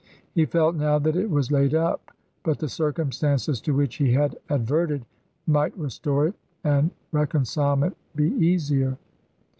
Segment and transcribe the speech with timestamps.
[0.33, 2.09] He felt now that it was laid up,
[2.41, 5.05] but the circumstances to which he had adverted
[5.45, 8.97] might restore it and recon cilement be easier.